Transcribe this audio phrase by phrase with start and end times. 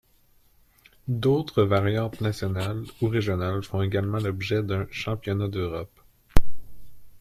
[1.09, 5.91] D'autres variantes nationales ou régionales font également l'objet d'un championnat d'Europe.